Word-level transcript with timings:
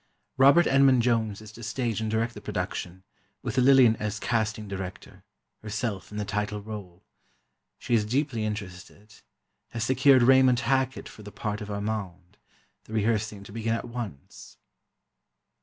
Robert 0.37 0.65
Edmond 0.65 1.03
Jones 1.03 1.43
is 1.43 1.51
to 1.51 1.61
stage 1.61 2.01
and 2.01 2.09
direct 2.09 2.33
the 2.33 2.41
production, 2.41 3.03
with 3.43 3.59
Lillian 3.59 3.95
as 3.97 4.17
Casting 4.19 4.67
Director, 4.67 5.23
herself 5.61 6.11
in 6.11 6.17
the 6.17 6.25
title 6.25 6.59
rôle. 6.59 7.01
She 7.77 7.93
is 7.93 8.03
deeply 8.03 8.43
interested—has 8.43 9.83
secured 9.83 10.23
Raymond 10.23 10.61
Hackett 10.61 11.07
for 11.07 11.21
the 11.21 11.31
part 11.31 11.61
of 11.61 11.69
Armand, 11.69 12.39
the 12.85 12.93
rehearsing 12.93 13.43
to 13.43 13.51
begin 13.51 13.75
at 13.75 13.85
once. 13.87 14.57